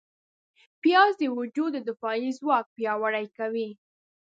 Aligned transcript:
پیاز 0.81 1.11
د 1.21 1.23
وجود 1.37 1.73
دفاعي 1.89 2.29
ځواک 2.39 2.65
پیاوړی 2.75 3.25
کوي 3.37 3.69